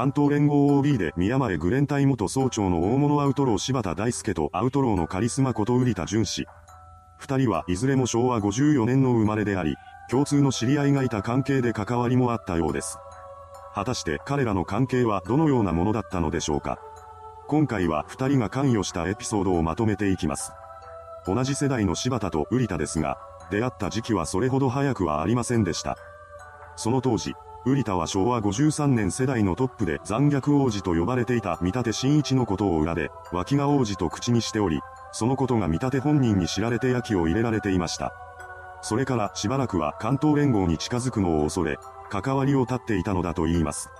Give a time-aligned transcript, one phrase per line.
[0.00, 6.46] 関東連合 OB で宮前グレン隊元総長の大物アウトロー柴田大輔とアウトローのカリスマこと瓜田淳氏。
[7.18, 9.76] 二人はいずれも昭和54年の生まれであり、
[10.10, 12.96] 共通の知り合いがいた関係で関わりもあったようです。
[13.74, 16.78] 果たして彼らの関係はどのようなものだったのでしょうか。
[17.46, 20.52] 今回は二人が関与したエピソードをまとめていきます。
[21.26, 23.18] 同じ世代の柴田と瓜田ですが、
[23.50, 25.98] 出会った時期はそれほど早くはありませんでした。
[26.76, 27.34] その当時、
[27.66, 34.80] 瓜田は昭和53年世代のトップで残虐王子と呼ばれていた見立真一のことを裏で、脇が王子と口にしており、
[35.12, 38.14] そのことが見立本人に知られて焼きを入れられていました。
[38.80, 41.76] それからしばらくは関東連合に近づくのを恐れ、
[42.08, 43.90] 関わりを絶っていたのだと言います。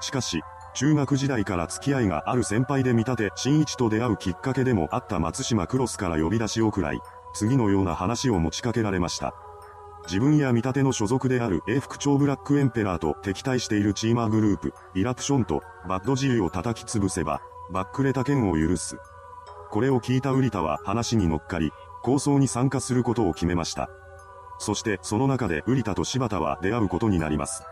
[0.00, 0.40] しかし、
[0.74, 7.00] 中学時代から付き合いがある先輩で見立て真一と出会うきっかけでもあった松島クロスから呼び出しをくらい、
[7.34, 9.34] 次のような話を持ちかけられました。
[10.06, 17.40] 自分や見立ての所属である A 副長ブラックエンペラーと敵対しているチーマーグループ、イラプションとバッドジルを叩き潰せば、
[17.72, 18.98] バックレた剣を許す。
[19.70, 21.72] これを聞いたウリタは話に乗っかり、
[22.02, 23.90] 構想に参加することを決めました。
[24.58, 27.64] そしてその中でウリタと柴田は出会うことになります。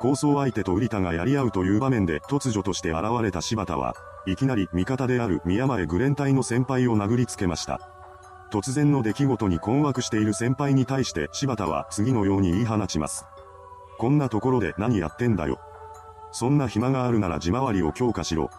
[0.00, 3.94] 構想相手とウリタがやり合うという場面で突如として現れた柴田は、
[4.26, 7.97] いきなり味方である宮前グレン隊の先輩を殴りつけました。
[8.50, 13.26] 突然の出来事に困惑している先輩に対して柴田は次のように言い放ちます。
[13.98, 15.60] こんなところで何やってんだよ。
[16.32, 18.50] そんな暇があるなら自回りを強化しろ。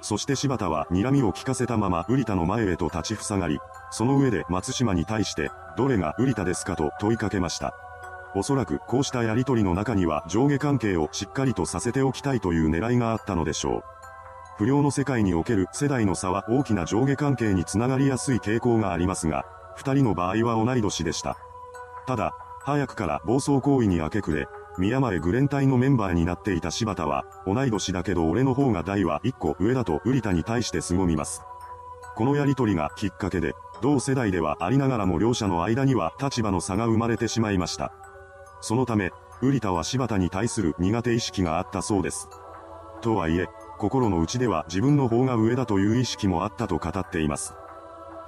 [0.00, 3.58] そして柴田は睨みを聞かせたまま瓜田の前へと立ちふさがり、
[3.90, 7.74] その上で松島に対して、どれが瓜田ですかと問いかけました。
[8.34, 14.01] おそらくこうしたやりとりの中には上下関係をしっかりとさせておきたいという狙いがあったのでしょう。
[14.58, 19.44] 不良の世界における世代の差は大きな上下関係につながりやすい傾向がありますが、
[19.76, 21.36] 二人の場合は同い年でした。
[22.06, 24.46] ただ、早くから暴走行為に明け暮れ、
[24.78, 31.42] 宮前グレン隊のメンバーになっていた柴田は、同い年だけど俺の方が代は一個上だと瓜田に対して凄みます。
[32.14, 37.92] このやりとりがきっかけで、同世代ではありながらも両者の間には立場の差が生まれてしまいました。
[38.60, 42.28] そのため、瓜田は柴田に対する苦手意識があったそうです。
[43.00, 43.48] とはいえ、
[43.82, 47.52] 心の内では自分の方が上だという意識もあったと語っています。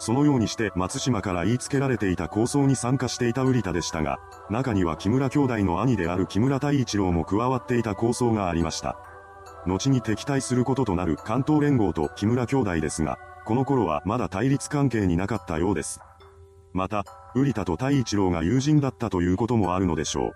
[0.01, 4.19] そのようにして松島から言いつけられていた構想に参加していた瓜田でしたが、
[4.51, 8.97] 中には木村兄弟の兄である木村太一郎も加わっていた構想がありました。
[9.65, 16.01] 後に敵対することとなる関東連合と木村兄弟ですが、この頃はまだ対立関係になかったようです。
[16.73, 17.05] また、
[17.37, 20.33] 瓜田と太一郎が友人だったということもあるのでしょう。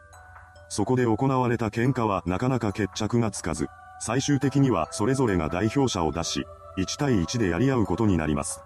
[0.69, 3.67] そこで行われた喧嘩はなかなか決着がつかず、
[4.01, 8.61] 最終的にはそれぞれが代表者を出し、1対1でやり合うことになります。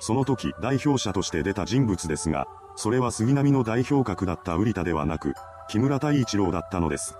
[0.00, 5.34] その時代表者として出た人物ですが、それは杉並の代表格だった瓜田ではなく、
[5.68, 7.16] 木村太一郎だったのです。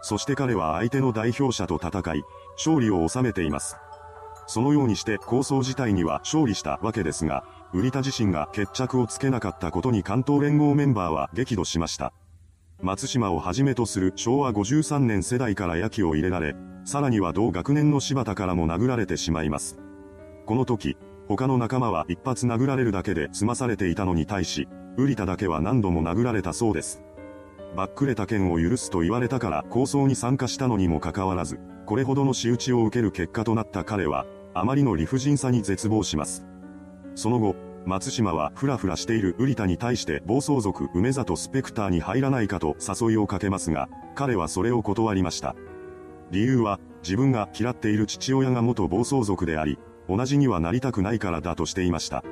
[0.00, 2.22] そして彼は相手の代表者と戦い、
[2.56, 3.76] 勝利を収めています。
[4.46, 12.12] そのようにして構想自体には勝利したわけですが、瓜田自身が決着をつけなかったことに関東連合メンバーは激怒しました。
[12.80, 19.78] 松島をはじめとする昭和53年世代から焼きを入れられ、さらには同学年の柴田からも殴られてしまいます。
[20.46, 20.96] この時、
[21.26, 27.02] 他の仲間は一発殴られるだけで済まされていたのに対し、瓜田だけは何度も殴られたそうです。
[27.76, 34.24] バックレた剣を許すと言われたから構想に参加したのにもかかわらず、これほどの仕打ちを受ける結果となった彼は、
[34.54, 36.46] あまりの理不尽さに絶望します。
[37.16, 37.56] その後、
[37.86, 45.56] 松島はフラフラしている瓜田に対して暴走族梅里スペクターに入らないかと誘いをかけますが、彼はそれを断りました。
[46.30, 49.78] 理由は、自分が嫌っている父親が元暴走族であり、
[50.08, 52.24] 同じにはなりたくないからだとしていました。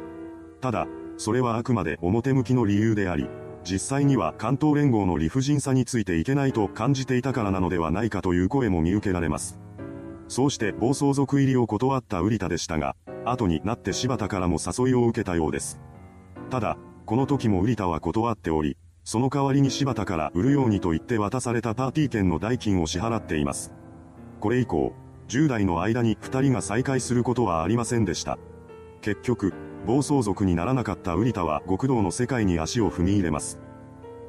[0.60, 0.86] ただ、
[1.16, 3.28] それはあくまで表向きの理由であり、
[3.64, 9.58] 実際には関東連合の理不尽さについていけないと感じていたからなのではないかという声も見受けられます。
[10.28, 12.96] そうして暴走族入りを断った瓜田でしたが、
[13.30, 15.80] 後になって柴田からも誘いを受けたようです。
[16.50, 23.72] ただ、この時も瓜田は断っており、その代わりに柴田から売るようにと言って渡されたパーティー券の代金を支払っています。
[24.40, 24.92] これ以降、
[25.28, 28.38] 10代の間に2人が再会することはありませんでした。
[29.00, 29.54] 結局、
[29.86, 33.60] 暴走族にならなかった瓜田は極道の世界に足を踏み入れます。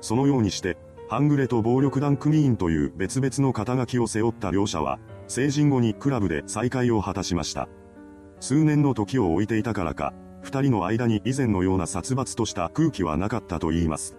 [0.01, 0.77] そのようにして、
[1.09, 7.67] 半グレと暴力団組員という別々の肩書きを背負った両者は、成人後にクラブで再会を果たしました。
[8.39, 14.15] 数年の時を置いていたからか、二人の間に以前のような殺伐とした空気はなかったと言います。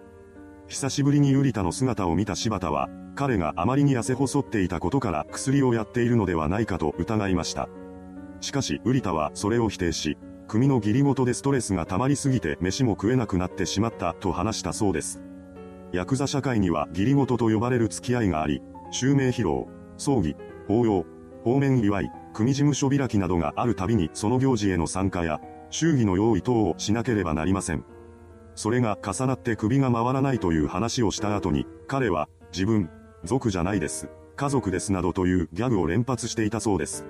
[0.67, 7.67] 久しぶりにユリタの姿を見た柴田は、彼があまりに痩せ細っていたことから薬をやっているのではないかと疑いました。
[8.41, 10.17] しかし、ウリタはそれを否定し、
[10.47, 15.21] 組の義理ごとでストレスが溜まりすぎて飯も食えなくなってしまったと話したそうです。
[15.91, 18.61] ヤクザ社会には義理ごとと呼ばれる付き合いがあり、
[18.91, 19.65] 襲名披露、
[19.97, 20.35] 葬儀、
[20.67, 21.05] 法要、
[21.43, 25.41] 方面祝い、組事務所開きなどがあるたびにその行事への参加や、
[25.71, 27.83] 祝儀の用意等をしなければなりません。
[28.55, 32.89] それが重なって首が回らないという話をした後に、彼は、自分、
[33.25, 37.05] 族じゃないです、家族ですなどというギャグを連発していたそうです。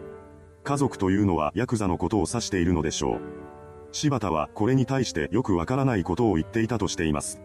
[0.64, 3.20] 家族というのはヤクザのことを指しているのでしょう。
[3.92, 7.40] 柴田はこれに対してよくわからないことを言っていたとしています。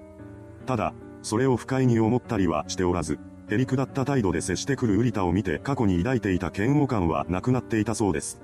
[0.64, 3.18] ただ、それを不快に思ったりはしておらず、
[3.50, 8.40] へりくだった態度で接してくるウリタを見て過去に抱いていた嫌悪感はなくなっていたそうです。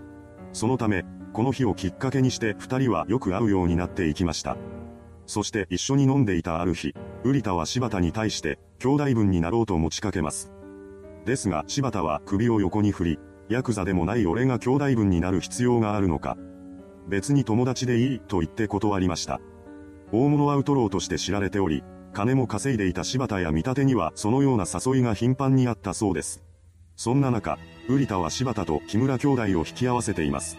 [0.52, 4.56] そのため、この日をきっかけにして二人はよく会うようになっていきました。
[5.26, 6.94] そして一緒に飲んでいたある日、
[7.25, 10.52] ウリタは柴田に対して、兄弟分になろうと持ちかけます。
[11.25, 13.19] ですが柴田は首を横に振り、
[13.49, 16.37] ヤクザでもない俺が兄弟分になる必要があるのか。
[17.08, 19.41] 別に友達でいいと言って断りました。
[20.12, 26.43] 大物アウトローとして知られており、金も稼いでいた柴田や見立てにはそのような誘いが頻繁にあったそうです。
[26.97, 27.59] そんな中、
[27.89, 30.59] ウリタは柴田と木村兄弟を引き合わせています。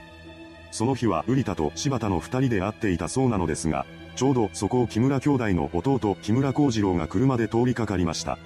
[0.71, 8.39] その日はウリタと柴田の二人で会っていたそうなのですが、ちょうどそこを木村兄弟の弟木村幸次郎が車で通りかかりました。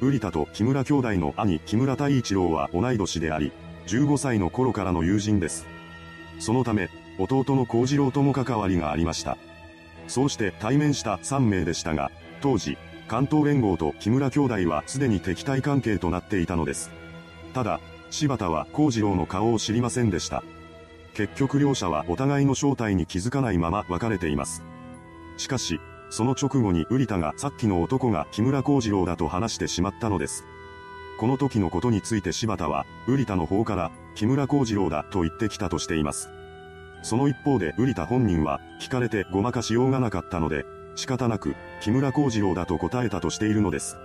[0.00, 3.52] ウリタと木村兄弟の兄木村太一郎は同い年であり、
[3.86, 5.66] 15歳の頃からの友人です。
[6.38, 9.38] そのため、弟の幸次郎とも関わりがありました。
[10.06, 12.10] そうして対面した3名でしたが、
[12.44, 12.76] 当時、
[13.08, 16.90] 関東連合と木村兄弟はすでに敵対関係となっていたのです。
[17.54, 17.80] ただ、
[18.10, 20.44] 柴田は幸次郎の顔を知りませんでした。
[21.14, 24.62] 結局両者はお互いの正体に気づかないまま別れています。
[25.38, 25.80] しかし、
[26.10, 30.44] その直後に瓜田がさっきの男が木村幸次郎だと話してしまったのです。
[31.18, 36.28] この時のことについて柴田は、瓜田の方から、木村幸次郎だと言ってきたとしています。
[37.02, 43.96] その一方で瓜田本人は、聞かれてごまかしようがなかったので、仕方なく、木村幸次郎だと答えたとしているのです。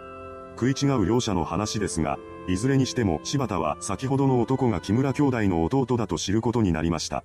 [0.60, 7.24] 食い違う両者の話ですが、いずれにしても柴田は先ほどの男が木村兄弟の弟だと知ることになりました。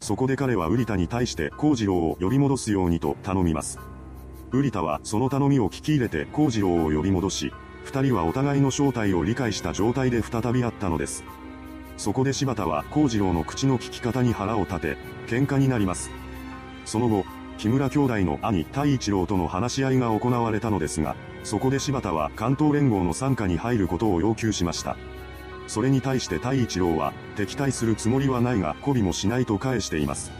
[0.00, 3.78] そこで彼は瓜田に対して幸次郎を呼び戻すようにと頼みます。
[4.50, 7.52] 瓜田はその頼みを聞き入れて幸次郎を呼び戻し、
[7.84, 11.22] 二人はお互いの正体を理解した状態で再び会ったのです。
[11.96, 14.96] そこで柴田は幸次郎の口の聞き方に腹を立て、
[15.28, 16.10] 喧嘩になります。
[16.84, 17.24] その後、
[17.58, 24.96] 木村兄弟の兄太一郎との話し合いが行われたのですが、そこで柴田は関東連合の傘下に入ることを要求しました。
[25.66, 30.30] それに対して太一郎は、敵対するつもりはないが、媚びもしないと返しています。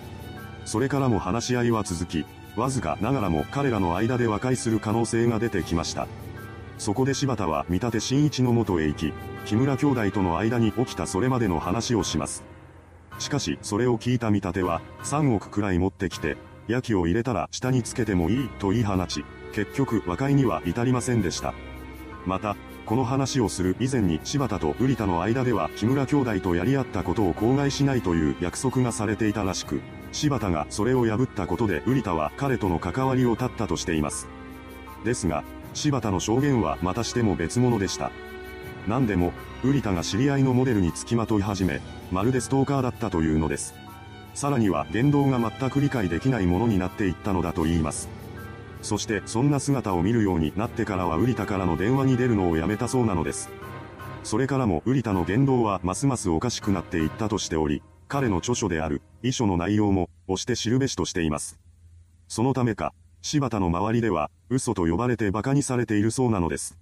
[0.65, 2.27] それからも話し合いは続き、
[2.57, 6.07] わずかながらも彼らの間で和解する可能性が出てきました。
[6.79, 9.13] そこで柴田は見立て新一の元へ行き、
[9.47, 12.45] 木村兄弟との間に起きたそれまでの話をします。
[13.19, 16.37] しかし、それを聞いた見立ては、3億くらい持ってきて、
[16.69, 21.55] 焼きを入れたら下につけてもいいと言い放ち、結局和解には至りませんでした。
[22.27, 29.81] また、この話をする以前に柴田と瓜田の間では木村兄弟とやり合ったことを口外しないという約束がされていたらしく、
[30.13, 34.29] 柴田がそれを破ったことで瓜田は彼との関わりを絶ったとしています。
[35.05, 38.11] ですが、柴田の証言はまたしても別物でした。
[38.87, 39.33] 何でも、
[39.63, 41.81] 瓜田が知り合いのモデルに付きまとい始め、
[42.13, 43.75] まるでストーカーだったというのです。
[44.37, 48.11] さらには言動が全く理解できないものになっていったのだと言います。
[48.83, 53.49] そしてそんな姿を見るようになってからは瓜田からの電話に出るのをやめたそうなのです。
[54.25, 61.59] それからも瓜田の言動はますますおかしくなっていったとしており、彼の著書である遺書の内容も押して知るべしとしています。
[62.29, 66.79] そのためか、柴田の周りでは、嘘と呼ばれて馬鹿にされているそうなのです。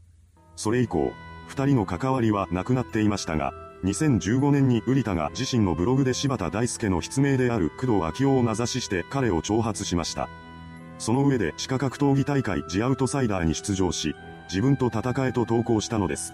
[0.57, 1.13] それ以降、
[1.47, 3.53] 二人の関わりはなくなっていましたが、
[3.85, 10.31] 2015年に瓜田が自身のブログで柴田大輔の筆名である工藤昭夫を名指しして彼を挑発しました。
[10.99, 14.15] その上で地下格闘技大会ジアウトサイダーに出場し、
[14.49, 16.33] 自分と戦えと投稿したのです。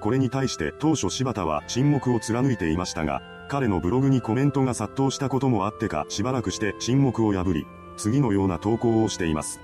[0.00, 7.66] これに対して当初柴田は沈黙を貫いていましたが、彼のブログにコメントが殺到したこともあってかしばらくして沈黙を破り、
[7.96, 9.60] 次のような投稿をしています。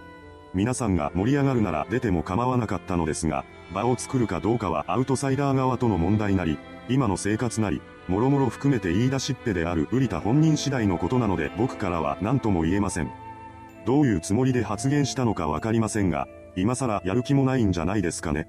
[0.55, 3.45] 皆さんが盛り上がるなら出ても構わなかったのですが、
[3.75, 6.59] 場を作るかどうかはアウトサイダー側との問題なり、
[6.89, 13.11] 今の生活なり、もろもろ含めて言い出しっぺである瓜田本人次第のことなので僕からは何とも言えません。
[13.85, 18.47] どういうつもりで発言したのかわかりませんが、今更やる気もないんじゃないですかね。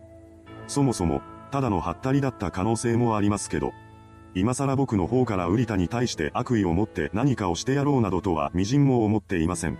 [0.67, 3.71] そもそも、ただのハったりだった可能性もありますけど、
[4.35, 9.77] 今更僕の方から瓜田に対して悪意を持って何かをしてやろうなどとは微塵も思っていません。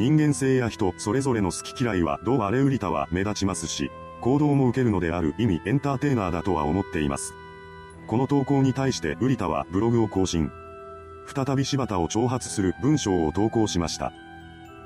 [0.00, 3.90] 人間性や人それぞれの好き嫌いはどうあれ瓜田は目立ちますし、
[4.22, 7.34] 行動も受けるのである意味エンターテイナーだとは思っています。
[8.06, 10.50] この投稿に対して瓜田はブログを更新。
[11.26, 14.10] 再び柴田を挑発する文章を投稿しました。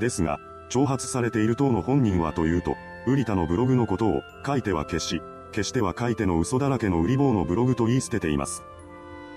[0.01, 2.75] ですが、挑発されている党の本人はというと、
[3.07, 8.65] 瓜田のブログのことを書いては消し、消しては書いての嘘だらけの売り棒のブログと言い捨てています。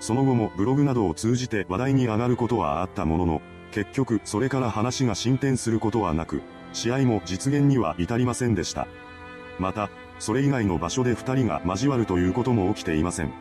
[0.00, 3.42] その後もブログなどを通じて話題に上がることはあったものの、
[3.78, 6.42] 結局それから話が進展することはなく、
[6.72, 8.88] 試合も実現には至りませんでした。
[9.60, 13.32] また、それ以外の場所で二人が交わるということも起きていません。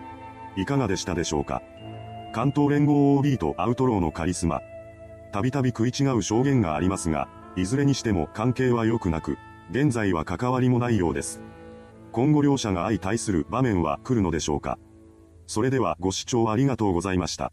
[0.56, 1.64] いかがでしたでしょうか？
[2.34, 4.62] 関東連合 OB とアウトローのカリスマ。
[5.32, 9.40] たびたび食い違う証言がありますが、いずれにしても関係は良くなく、
[9.72, 11.42] 現在は関わりもないようです。
[12.12, 14.78] 今後両者が相対する場面は来るのでしょうか？
[15.48, 17.52] それではご視聴ありがとうございました。